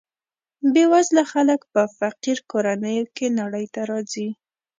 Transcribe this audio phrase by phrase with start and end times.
[0.73, 4.27] بې وزله خلک په فقیر کورنیو کې نړۍ ته راځي.